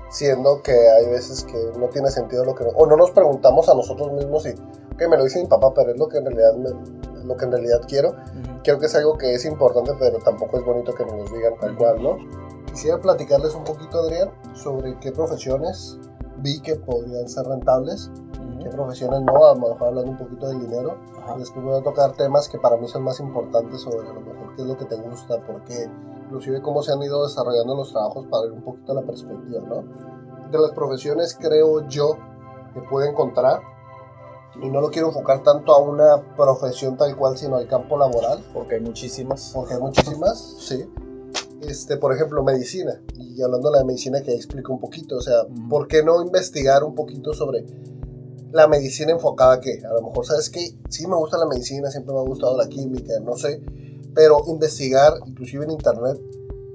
siendo 0.10 0.62
que 0.62 0.72
hay 0.72 1.08
veces 1.08 1.44
que 1.44 1.78
no 1.78 1.88
tiene 1.90 2.12
sentido 2.12 2.46
lo 2.46 2.56
que... 2.56 2.64
O 2.76 2.86
no 2.86 2.96
nos 2.96 3.12
preguntamos 3.12 3.68
a 3.68 3.74
nosotros 3.74 4.12
mismos 4.14 4.44
si, 4.44 4.54
que 4.98 5.08
me 5.10 5.18
lo 5.18 5.24
dice 5.26 5.42
mi 5.42 5.48
papá, 5.48 5.74
pero 5.74 5.92
es 5.92 5.98
lo 5.98 6.08
que 6.08 6.20
en 6.20 6.26
realidad, 6.26 6.54
me- 6.54 7.24
lo 7.26 7.36
que 7.36 7.46
en 7.46 7.52
realidad 7.52 7.82
quiero. 7.88 8.16
Creo 8.64 8.80
que 8.80 8.86
es 8.86 8.96
algo 8.96 9.18
que 9.18 9.34
es 9.34 9.46
importante, 9.46 9.92
pero 10.00 10.20
tampoco 10.20 10.58
es 10.58 10.66
bonito 10.66 10.94
que 10.94 11.06
nos 11.06 11.32
digan 11.32 11.54
tal 11.60 11.76
cual, 11.76 12.02
¿no? 12.02 12.18
Quisiera 12.68 12.98
platicarles 13.00 13.54
un 13.56 13.64
poquito, 13.66 14.00
Adrián, 14.00 14.32
sobre 14.54 14.98
qué 15.00 15.12
profesiones 15.12 16.00
vi 16.38 16.62
que 16.62 16.76
podrían 16.76 17.28
ser 17.28 17.46
rentables, 17.46 18.10
qué 18.62 18.70
profesiones 18.70 19.22
no, 19.22 19.46
a 19.46 19.54
lo 19.54 19.60
mejor 19.60 19.88
hablando 19.88 20.12
un 20.12 20.18
poquito 20.18 20.48
del 20.48 20.62
dinero. 20.62 20.98
Ajá. 21.22 21.36
Después 21.38 21.64
voy 21.64 21.78
a 21.78 21.84
tocar 21.84 22.14
temas 22.14 22.48
que 22.48 22.58
para 22.58 22.78
mí 22.78 22.88
son 22.88 23.04
más 23.04 23.20
importantes 23.20 23.82
sobre 23.82 24.08
a 24.08 24.14
lo 24.14 24.22
mejor 24.22 24.56
qué 24.56 24.62
es 24.62 24.68
lo 24.68 24.78
que 24.78 24.86
te 24.86 24.96
gusta, 24.96 25.42
por 25.46 25.64
qué, 25.66 25.90
inclusive 26.26 26.62
cómo 26.62 26.82
se 26.82 26.94
han 26.94 27.02
ido 27.04 27.24
desarrollando 27.24 27.76
los 27.76 27.92
trabajos 27.92 28.26
para 28.28 28.44
ver 28.44 28.54
un 28.54 28.62
poquito 28.62 28.94
la 28.94 29.02
perspectiva, 29.02 29.62
¿no? 29.62 29.84
De 30.50 30.58
las 30.58 30.72
profesiones 30.72 31.38
creo 31.40 31.88
yo 31.88 32.18
que 32.74 32.82
puedo 32.82 33.08
encontrar, 33.08 33.62
y 34.62 34.70
no 34.70 34.82
lo 34.82 34.90
quiero 34.92 35.08
enfocar 35.08 35.44
tanto 35.44 35.74
a 35.74 35.80
una 35.80 36.36
profesión 36.36 36.96
tal 36.98 37.16
cual, 37.16 37.38
sino 37.38 37.58
al 37.58 37.68
campo 37.68 37.98
laboral, 37.98 38.44
Porque 38.54 38.76
hay 38.76 38.82
muchísimas. 38.82 39.52
porque 39.54 39.74
hay 39.76 39.80
muchísimas, 39.80 40.56
sí. 40.60 40.86
Este, 41.62 41.98
por 41.98 42.14
ejemplo, 42.14 42.44
medicina, 42.44 43.02
y 43.16 43.42
hablando 43.42 43.72
de 43.72 43.80
la 43.80 43.86
medicina 43.86 44.22
que 44.22 44.34
explico 44.36 44.74
un 44.74 44.80
poquito, 44.80 45.18
o 45.18 45.22
sea, 45.22 45.44
Ujú. 45.44 45.70
¿por 45.70 45.88
qué 45.88 46.04
no 46.04 46.22
investigar 46.22 46.84
un 46.84 46.94
poquito 46.94 47.34
sobre 47.34 47.66
la 48.52 48.68
medicina 48.68 49.12
enfocada 49.14 49.54
a 49.54 49.60
qué? 49.60 49.82
A 49.90 49.94
lo 49.94 50.02
mejor, 50.02 50.26
¿sabes 50.26 50.50
qué? 50.50 50.78
Sí 50.90 51.08
me 51.08 51.16
gusta 51.16 51.38
la 51.38 51.46
medicina, 51.46 51.90
siempre 51.90 52.14
me 52.14 52.20
ha 52.20 52.24
gustado 52.24 52.58
la 52.58 52.68
química, 52.68 53.14
no 53.22 53.36
sé, 53.38 53.62
pero 54.14 54.44
investigar, 54.48 55.14
inclusive 55.26 55.64
en 55.64 55.72
internet, 55.72 56.20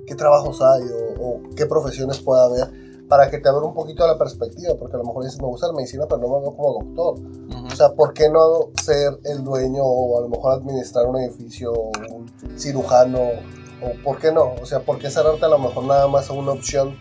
qué 0.06 0.14
trabajos 0.14 0.60
hay 0.62 0.82
o, 0.82 1.22
o 1.22 1.40
qué 1.54 1.66
profesiones 1.66 2.18
puede 2.20 2.42
haber 2.42 2.87
para 3.08 3.30
que 3.30 3.38
te 3.38 3.48
abra 3.48 3.64
un 3.64 3.74
poquito 3.74 4.06
la 4.06 4.18
perspectiva, 4.18 4.74
porque 4.78 4.96
a 4.96 4.98
lo 4.98 5.04
mejor 5.04 5.24
dices, 5.24 5.40
me 5.40 5.46
gusta 5.46 5.66
la 5.66 5.72
medicina, 5.72 6.04
pero 6.06 6.20
no 6.20 6.28
me 6.28 6.40
veo 6.40 6.56
como 6.56 6.84
doctor. 6.84 7.14
O 7.70 7.76
sea, 7.76 7.90
¿por 7.90 8.12
qué 8.12 8.28
no 8.28 8.70
ser 8.82 9.18
el 9.24 9.44
dueño 9.44 9.82
o 9.82 10.18
a 10.18 10.22
lo 10.22 10.28
mejor 10.28 10.54
administrar 10.54 11.06
un 11.06 11.18
edificio, 11.18 11.72
o 11.72 11.90
un 12.12 12.58
cirujano? 12.58 13.20
¿O 13.80 14.02
por 14.04 14.18
qué 14.18 14.32
no? 14.32 14.54
O 14.60 14.66
sea, 14.66 14.80
¿por 14.80 14.98
qué 14.98 15.10
cerrarte 15.10 15.44
a 15.44 15.48
lo 15.48 15.58
mejor 15.58 15.84
nada 15.84 16.08
más 16.08 16.28
a 16.30 16.32
una 16.32 16.52
opción 16.52 16.96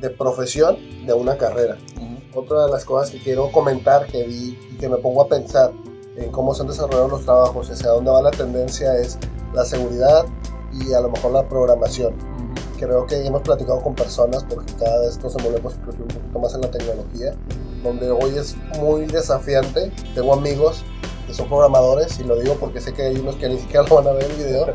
de 0.00 0.10
profesión 0.10 0.76
de 1.06 1.12
una 1.12 1.36
carrera? 1.36 1.76
Ujú. 1.96 2.40
Otra 2.40 2.66
de 2.66 2.70
las 2.72 2.84
cosas 2.84 3.10
que 3.10 3.22
quiero 3.22 3.52
comentar 3.52 4.06
que 4.06 4.24
vi 4.24 4.58
y 4.72 4.76
que 4.78 4.88
me 4.88 4.96
pongo 4.96 5.22
a 5.22 5.28
pensar 5.28 5.72
en 6.16 6.30
cómo 6.30 6.54
se 6.54 6.62
han 6.62 6.68
desarrollado 6.68 7.08
los 7.08 7.24
trabajos, 7.24 7.70
hacia 7.70 7.90
dónde 7.90 8.10
va 8.10 8.22
la 8.22 8.30
tendencia 8.30 8.96
es 8.96 9.18
la 9.52 9.64
seguridad 9.64 10.24
y 10.72 10.92
a 10.92 11.00
lo 11.00 11.10
mejor 11.10 11.32
la 11.32 11.48
programación. 11.48 12.33
Creo 12.78 13.06
que 13.06 13.24
hemos 13.26 13.42
platicado 13.42 13.80
con 13.82 13.94
personas 13.94 14.44
porque 14.44 14.72
cada 14.74 15.00
vez 15.00 15.18
nos 15.22 15.36
envolvemos 15.36 15.74
incluso 15.74 15.98
un 16.02 16.08
poquito 16.08 16.38
más 16.38 16.54
en 16.54 16.60
la 16.62 16.70
tecnología, 16.70 17.34
donde 17.82 18.10
hoy 18.10 18.36
es 18.36 18.56
muy 18.80 19.06
desafiante. 19.06 19.90
Tengo 20.14 20.34
amigos 20.34 20.82
que 21.26 21.32
son 21.34 21.48
programadores, 21.48 22.18
y 22.20 22.24
lo 22.24 22.36
digo 22.36 22.56
porque 22.60 22.80
sé 22.80 22.92
que 22.92 23.02
hay 23.02 23.16
unos 23.16 23.36
que 23.36 23.48
ni 23.48 23.58
siquiera 23.58 23.82
lo 23.88 23.94
van 23.96 24.08
a 24.08 24.12
ver 24.12 24.24
el 24.30 24.36
video, 24.36 24.66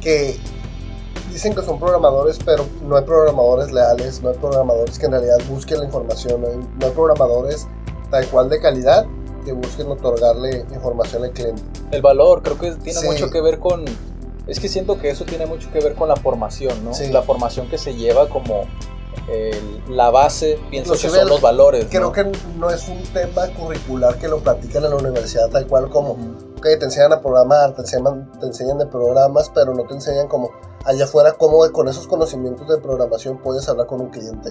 que 0.00 0.38
dicen 1.32 1.54
que 1.54 1.62
son 1.62 1.78
programadores, 1.78 2.38
pero 2.44 2.66
no 2.86 2.96
hay 2.96 3.04
programadores 3.04 3.72
leales, 3.72 4.20
no 4.22 4.30
hay 4.30 4.36
programadores 4.36 4.98
que 4.98 5.06
en 5.06 5.12
realidad 5.12 5.38
busquen 5.48 5.78
la 5.78 5.84
información, 5.86 6.42
no 6.42 6.48
hay, 6.48 6.56
no 6.56 6.86
hay 6.86 6.92
programadores 6.92 7.66
tal 8.10 8.26
cual 8.26 8.50
de 8.50 8.60
calidad 8.60 9.06
que 9.44 9.52
busquen 9.52 9.88
otorgarle 9.90 10.64
información 10.74 11.24
al 11.24 11.30
cliente. 11.32 11.62
El 11.90 12.02
valor, 12.02 12.42
creo 12.42 12.58
que 12.58 12.72
tiene 12.76 13.00
Sí. 13.00 13.06
mucho 13.06 13.30
que 13.30 13.40
ver 13.40 13.58
con... 13.58 13.84
Es 14.46 14.58
que 14.60 14.68
siento 14.68 14.98
que 14.98 15.10
eso 15.10 15.24
tiene 15.24 15.46
mucho 15.46 15.70
que 15.72 15.80
ver 15.80 15.94
con 15.94 16.08
la 16.08 16.16
formación, 16.16 16.84
¿no? 16.84 16.94
Sí. 16.94 17.08
La 17.10 17.22
formación 17.22 17.68
que 17.68 17.78
se 17.78 17.94
lleva 17.94 18.28
como 18.28 18.62
el- 19.28 19.82
la 19.96 20.10
base, 20.10 20.58
pienso 20.70 20.92
que 20.94 21.08
son 21.08 21.28
los 21.28 21.40
valores. 21.40 21.86
Creo 21.90 22.02
¿no? 22.02 22.12
que 22.12 22.24
no 22.58 22.70
es 22.70 22.88
un 22.88 23.02
tema 23.12 23.46
curricular 23.56 24.16
que 24.18 24.26
lo 24.28 24.40
platican 24.40 24.84
en 24.84 24.90
la 24.90 24.96
universidad 24.96 25.48
tal 25.48 25.66
cual 25.66 25.90
como, 25.90 26.12
ok, 26.56 26.62
te 26.62 26.84
enseñan 26.84 27.12
a 27.12 27.20
programar, 27.20 27.74
te 27.74 27.82
enseñan, 27.82 28.30
te 28.40 28.46
enseñan 28.46 28.78
de 28.78 28.86
programas, 28.86 29.50
pero 29.54 29.74
no 29.74 29.84
te 29.84 29.94
enseñan 29.94 30.28
como 30.28 30.50
allá 30.84 31.04
afuera 31.04 31.32
cómo 31.38 31.70
con 31.70 31.88
esos 31.88 32.08
conocimientos 32.08 32.66
de 32.68 32.78
programación 32.78 33.38
puedes 33.38 33.68
hablar 33.68 33.86
con 33.86 34.00
un 34.00 34.08
cliente 34.10 34.50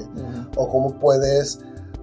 o 0.56 0.70
cómo 0.70 0.98
puedes 1.00 1.60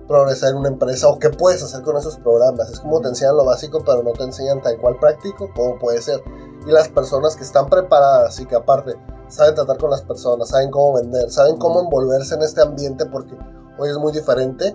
progresar 0.06 0.50
en 0.50 0.56
una 0.56 0.68
empresa 0.68 1.08
o 1.08 1.18
qué 1.18 1.28
puedes 1.30 1.62
hacer 1.62 1.82
con 1.82 1.96
esos 1.96 2.16
programas. 2.18 2.70
Es 2.70 2.80
como 2.80 3.00
te 3.00 3.08
enseñan 3.08 3.36
lo 3.36 3.44
básico, 3.44 3.82
pero 3.84 4.02
no 4.02 4.12
te 4.12 4.24
enseñan 4.24 4.60
tal 4.62 4.76
cual 4.78 4.96
práctico 4.98 5.50
cómo 5.54 5.78
puede 5.78 6.02
ser. 6.02 6.22
Y 6.66 6.70
las 6.70 6.88
personas 6.88 7.36
que 7.36 7.44
están 7.44 7.68
preparadas 7.68 8.38
y 8.40 8.46
que 8.46 8.56
aparte 8.56 8.94
saben 9.28 9.54
tratar 9.54 9.78
con 9.78 9.90
las 9.90 10.02
personas, 10.02 10.48
saben 10.48 10.70
cómo 10.70 10.94
vender, 10.94 11.30
saben 11.30 11.56
cómo 11.56 11.80
envolverse 11.80 12.34
en 12.34 12.42
este 12.42 12.62
ambiente 12.62 13.06
porque 13.06 13.36
hoy 13.78 13.90
es 13.90 13.96
muy 13.96 14.12
diferente, 14.12 14.74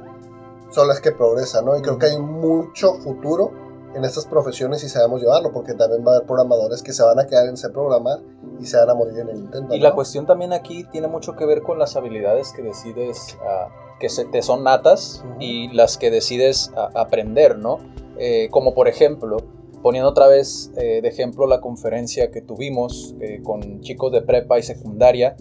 son 0.72 0.88
las 0.88 1.02
que 1.02 1.12
progresan, 1.12 1.66
¿no? 1.66 1.78
Y 1.78 1.82
creo 1.82 1.98
que 1.98 2.08
hay 2.08 2.18
mucho 2.18 2.96
futuro 2.96 3.52
en 3.96 4.04
estas 4.06 4.26
profesiones 4.26 4.84
y 4.84 4.90
sabemos 4.90 5.22
llevarlo, 5.22 5.52
porque 5.52 5.74
también 5.74 6.04
va 6.06 6.14
a 6.14 6.16
haber 6.16 6.28
programadores 6.28 6.82
que 6.82 6.94
se 6.94 7.04
van 7.04 7.20
a 7.20 7.28
quedar 7.28 7.48
en 7.48 7.54
ese 7.54 7.70
programar 7.70 8.20
y 8.60 8.66
se 8.66 8.78
van 8.78 8.90
a 8.90 8.96
morir 8.96 9.20
en 9.20 9.30
el 9.30 9.38
intento. 9.38 9.74
Y 9.74 9.80
la 9.80 9.94
cuestión 9.94 10.26
también 10.26 10.54
aquí 10.54 10.84
tiene 10.86 11.08
mucho 11.08 11.36
que 11.36 11.46
ver 11.46 11.62
con 11.62 11.78
las 11.78 11.96
habilidades 11.96 12.54
que 12.54 12.64
decides, 12.64 13.38
ah, 13.48 13.68
que 14.00 14.10
se, 14.10 14.26
te 14.26 14.42
son 14.42 14.64
natas 14.64 15.24
y 15.40 15.72
las 15.74 15.98
que 15.98 16.10
decides 16.10 16.72
ah, 16.76 16.90
aprender, 16.96 17.58
¿no? 17.58 17.80
Eh, 18.18 18.50
como 18.52 18.74
por 18.74 18.88
ejemplo, 18.88 19.38
poniendo 19.84 20.10
otra 20.10 20.28
vez 20.28 20.72
eh, 20.78 21.02
de 21.02 21.08
ejemplo 21.08 21.46
la 21.46 21.62
conferencia 21.62 22.32
que 22.32 22.42
tuvimos 22.42 23.14
eh, 23.20 23.42
con 23.44 23.82
chicos 23.82 24.12
de 24.12 24.22
prepa 24.24 24.58
y 24.58 24.64
secundaria, 24.64 25.36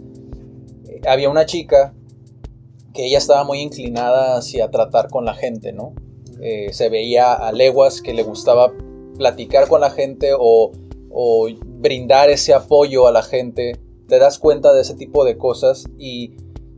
eh, 0.89 1.01
había 1.07 1.31
una 1.31 1.47
chica 1.47 1.95
que 2.93 3.07
ella 3.07 3.19
estaba 3.19 3.45
muy 3.45 3.61
inclinada 3.61 4.37
hacia 4.37 4.71
tratar 4.71 5.09
con 5.09 5.25
la 5.25 5.35
gente, 5.35 5.73
¿no? 5.73 5.95
Eh, 6.41 6.73
se 6.73 6.89
veía 6.89 7.33
a 7.33 7.53
leguas 7.53 8.03
que 8.03 8.13
le 8.13 8.25
gustaba 8.25 8.73
platicar 9.17 9.69
con 9.69 9.81
la 9.81 9.91
gente 9.91 10.33
o, 10.39 10.73
o 11.11 11.49
brindar 11.65 12.31
ese 12.31 12.53
apoyo 12.53 13.07
a 13.07 13.13
la 13.13 13.23
gente. 13.23 13.79
Te 14.09 14.19
das 14.19 14.39
cuenta 14.39 14.73
de 14.73 14.83
ese 14.83 14.95
tipo 14.95 15.25
de 15.25 15.39
cosas 15.39 15.85
y 15.99 16.35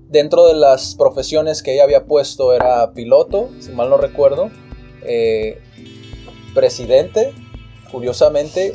dentro 0.09 0.47
de 0.47 0.55
las 0.55 0.95
profesiones 0.95 1.63
que 1.63 1.73
ella 1.73 1.85
había 1.85 2.05
puesto 2.05 2.53
era 2.53 2.93
piloto, 2.93 3.49
si 3.59 3.73
mal 3.73 3.91
no 3.91 3.97
recuerdo, 3.97 4.51
eh, 5.03 5.59
presidente, 6.55 7.33
curiosamente, 7.95 8.73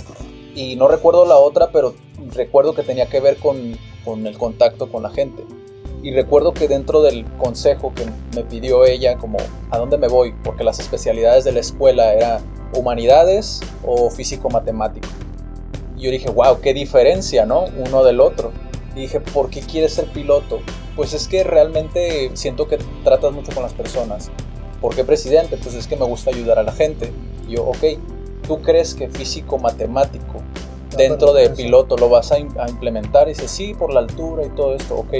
y 0.55 0.77
no 0.77 0.87
recuerdo 0.87 1.25
la 1.25 1.37
otra, 1.37 1.71
pero 1.73 1.93
recuerdo 2.33 2.73
que 2.73 2.83
tenía 2.83 3.07
que 3.07 3.19
ver 3.19 3.35
con, 3.35 3.77
con 4.05 4.25
el 4.25 4.37
contacto 4.37 4.89
con 4.89 5.03
la 5.03 5.09
gente. 5.09 5.43
Y 6.01 6.11
recuerdo 6.11 6.53
que 6.53 6.69
dentro 6.69 7.01
del 7.01 7.25
consejo 7.37 7.93
que 7.93 8.05
me 8.33 8.45
pidió 8.45 8.85
ella, 8.85 9.17
como 9.17 9.37
a 9.71 9.77
dónde 9.77 9.97
me 9.97 10.07
voy, 10.07 10.33
porque 10.45 10.63
las 10.63 10.79
especialidades 10.79 11.43
de 11.43 11.51
la 11.51 11.59
escuela 11.59 12.13
eran 12.13 12.41
humanidades 12.73 13.59
o 13.85 14.09
físico-matemático. 14.09 15.09
Y 15.97 16.03
yo 16.03 16.11
dije, 16.11 16.29
wow, 16.29 16.61
qué 16.61 16.73
diferencia, 16.73 17.45
¿no? 17.45 17.65
Uno 17.85 18.05
del 18.05 18.21
otro. 18.21 18.53
Y 18.95 19.01
dije, 19.01 19.19
¿por 19.19 19.49
qué 19.49 19.59
quieres 19.59 19.95
ser 19.95 20.05
piloto? 20.05 20.61
Pues 20.95 21.13
es 21.13 21.27
que 21.27 21.43
realmente 21.43 22.31
siento 22.35 22.69
que 22.69 22.77
tratas 23.03 23.33
mucho 23.33 23.51
con 23.51 23.63
las 23.63 23.73
personas. 23.73 24.31
¿Por 24.79 24.95
qué 24.95 25.03
presidente? 25.03 25.57
Pues 25.57 25.75
es 25.75 25.87
que 25.87 25.97
me 25.97 26.05
gusta 26.05 26.29
ayudar 26.29 26.57
a 26.57 26.63
la 26.63 26.71
gente. 26.71 27.11
Y 27.49 27.55
yo, 27.55 27.65
ok, 27.65 27.83
¿tú 28.49 28.63
crees 28.63 28.95
que 28.95 29.07
físico-matemático 29.07 30.41
dentro 30.97 31.33
de 31.33 31.51
piloto 31.51 31.95
lo 31.97 32.09
vas 32.09 32.31
a 32.31 32.39
implementar? 32.39 33.27
Y 33.27 33.33
dice, 33.33 33.47
sí, 33.47 33.75
por 33.75 33.93
la 33.93 33.99
altura 33.99 34.43
y 34.43 34.49
todo 34.49 34.73
esto, 34.73 34.95
ok. 34.95 35.13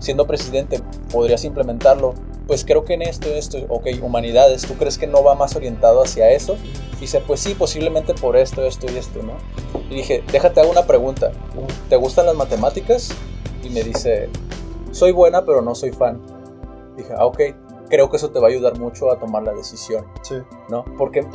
Siendo 0.00 0.26
presidente, 0.26 0.78
¿podrías 1.10 1.44
implementarlo? 1.44 2.12
Pues 2.46 2.66
creo 2.66 2.84
que 2.84 2.92
en 2.92 3.02
esto, 3.02 3.28
esto, 3.28 3.56
ok, 3.70 3.86
humanidades, 4.02 4.62
¿tú 4.62 4.74
crees 4.74 4.98
que 4.98 5.06
no 5.06 5.24
va 5.24 5.34
más 5.34 5.56
orientado 5.56 6.02
hacia 6.02 6.30
eso? 6.30 6.56
Y 6.98 7.00
dice, 7.00 7.22
pues 7.26 7.40
sí, 7.40 7.54
posiblemente 7.54 8.12
por 8.12 8.36
esto, 8.36 8.62
esto 8.66 8.86
y 8.92 8.98
esto, 8.98 9.22
¿no? 9.22 9.32
Y 9.88 9.94
dije, 9.94 10.22
déjate 10.30 10.60
hago 10.60 10.70
una 10.70 10.86
pregunta. 10.86 11.32
¿Te 11.88 11.96
gustan 11.96 12.26
las 12.26 12.36
matemáticas? 12.36 13.08
Y 13.64 13.70
me 13.70 13.82
dice, 13.82 14.28
soy 14.92 15.12
buena, 15.12 15.46
pero 15.46 15.62
no 15.62 15.74
soy 15.74 15.90
fan. 15.90 16.20
Dije, 16.98 17.14
ah, 17.16 17.24
ok, 17.24 17.40
creo 17.88 18.10
que 18.10 18.18
eso 18.18 18.30
te 18.30 18.40
va 18.40 18.48
a 18.48 18.50
ayudar 18.50 18.78
mucho 18.78 19.10
a 19.10 19.18
tomar 19.18 19.42
la 19.42 19.54
decisión. 19.54 20.04
Sí. 20.20 20.36
¿no? 20.68 20.84
Porque, 20.98 21.26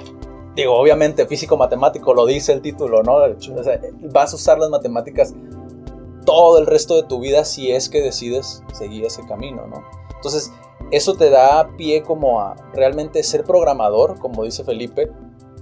digo, 0.55 0.75
obviamente 0.75 1.25
físico-matemático 1.25 2.13
lo 2.13 2.25
dice 2.25 2.53
el 2.53 2.61
título, 2.61 3.03
¿no? 3.03 3.15
O 3.15 3.63
sea, 3.63 3.79
vas 4.11 4.33
a 4.33 4.35
usar 4.35 4.59
las 4.59 4.69
matemáticas 4.69 5.33
todo 6.25 6.57
el 6.57 6.65
resto 6.65 6.95
de 6.95 7.03
tu 7.03 7.19
vida 7.19 7.43
si 7.43 7.71
es 7.71 7.89
que 7.89 8.01
decides 8.01 8.63
seguir 8.73 9.05
ese 9.05 9.25
camino, 9.27 9.67
¿no? 9.67 9.83
Entonces, 10.15 10.51
eso 10.91 11.15
te 11.15 11.29
da 11.29 11.69
pie 11.77 12.03
como 12.03 12.39
a 12.39 12.55
realmente 12.73 13.23
ser 13.23 13.43
programador, 13.43 14.19
como 14.19 14.43
dice 14.43 14.63
Felipe. 14.63 15.11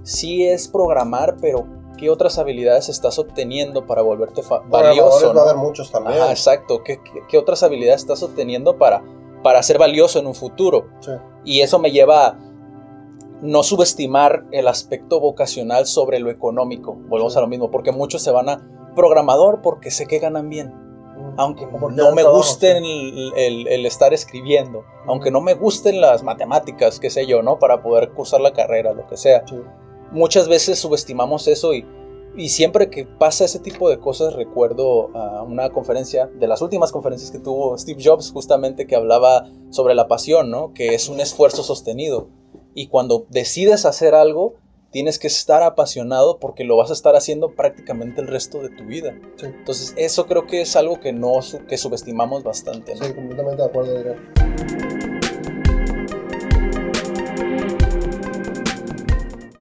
Sí 0.04 0.46
es 0.46 0.68
programar, 0.68 1.36
pero 1.40 1.66
¿qué 1.96 2.10
otras 2.10 2.38
habilidades 2.38 2.88
estás 2.88 3.18
obteniendo 3.18 3.86
para 3.86 4.02
volverte 4.02 4.42
valioso? 4.68 5.26
va 5.26 5.30
a 5.30 5.34
¿no? 5.34 5.40
haber 5.40 5.56
muchos 5.56 5.90
también. 5.90 6.20
Ajá, 6.20 6.30
exacto. 6.30 6.82
¿Qué, 6.84 7.00
qué, 7.02 7.22
qué 7.28 7.38
otras 7.38 7.62
habilidades 7.62 8.02
estás 8.02 8.22
obteniendo 8.22 8.76
para, 8.76 9.02
para 9.42 9.62
ser 9.62 9.78
valioso 9.78 10.18
en 10.18 10.26
un 10.26 10.34
futuro? 10.34 10.86
Sí. 11.00 11.12
Y 11.44 11.60
eso 11.60 11.78
me 11.78 11.90
lleva 11.90 12.26
a 12.26 12.38
no 13.42 13.62
subestimar 13.62 14.46
el 14.52 14.68
aspecto 14.68 15.20
vocacional 15.20 15.86
sobre 15.86 16.18
lo 16.20 16.30
económico. 16.30 16.94
Volvemos 17.08 17.32
Sí. 17.34 17.38
a 17.38 17.42
lo 17.42 17.48
mismo, 17.48 17.70
porque 17.70 17.92
muchos 17.92 18.22
se 18.22 18.30
van 18.30 18.48
a 18.48 18.68
programador 18.94 19.60
porque 19.62 19.90
sé 19.90 20.06
que 20.06 20.18
ganan 20.18 20.48
bien. 20.48 20.72
Aunque 21.36 21.66
Porque 21.66 21.96
no 21.96 22.12
me 22.12 22.22
guste 22.24 22.78
el, 22.78 23.32
el- 23.36 23.68
el 23.68 23.86
estar 23.86 24.12
escribiendo, 24.12 24.84
aunque 25.06 25.30
no 25.30 25.40
me 25.40 25.54
gusten 25.54 26.00
las 26.00 26.22
matemáticas, 26.22 26.98
qué 27.00 27.10
sé 27.10 27.26
yo, 27.26 27.42
¿no? 27.42 27.58
Para 27.58 27.82
poder 27.82 28.10
cursar 28.10 28.40
la 28.40 28.52
carrera, 28.52 28.92
lo 28.92 29.06
que 29.06 29.16
sea. 29.16 29.46
Sí. 29.46 29.56
Muchas 30.10 30.48
veces 30.48 30.78
subestimamos 30.78 31.48
eso 31.48 31.74
y, 31.74 31.86
y 32.36 32.48
siempre 32.48 32.90
que 32.90 33.06
pasa 33.06 33.44
ese 33.44 33.60
tipo 33.60 33.88
de 33.88 33.98
cosas 33.98 34.34
recuerdo 34.34 35.10
a 35.16 35.42
una 35.42 35.70
conferencia, 35.70 36.26
de 36.26 36.46
las 36.48 36.60
últimas 36.60 36.92
conferencias 36.92 37.30
que 37.30 37.38
tuvo 37.38 37.76
Steve 37.78 38.02
Jobs, 38.04 38.30
justamente 38.32 38.86
que 38.86 38.96
hablaba 38.96 39.46
sobre 39.70 39.94
la 39.94 40.08
pasión, 40.08 40.50
¿no? 40.50 40.72
Que 40.74 40.94
es 40.94 41.08
un 41.08 41.20
esfuerzo 41.20 41.62
sostenido. 41.62 42.28
Y 42.74 42.88
cuando 42.88 43.26
decides 43.28 43.84
hacer 43.84 44.14
algo, 44.14 44.54
tienes 44.90 45.18
que 45.18 45.26
estar 45.26 45.62
apasionado 45.62 46.38
porque 46.38 46.64
lo 46.64 46.76
vas 46.76 46.90
a 46.90 46.92
estar 46.92 47.16
haciendo 47.16 47.50
prácticamente 47.50 48.20
el 48.20 48.28
resto 48.28 48.60
de 48.60 48.68
tu 48.68 48.84
vida. 48.84 49.18
Sí. 49.36 49.46
Entonces, 49.46 49.94
eso 49.96 50.26
creo 50.26 50.46
que 50.46 50.60
es 50.60 50.76
algo 50.76 51.00
que 51.00 51.12
no 51.12 51.40
que 51.68 51.78
subestimamos 51.78 52.44
bastante, 52.44 52.94
¿no? 52.94 53.04
Sí, 53.04 53.12
completamente 53.14 53.62
de 53.62 53.68
acuerdo, 53.68 53.96
Adrián. 53.96 55.01